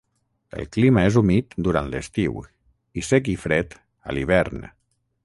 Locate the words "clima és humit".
0.75-1.53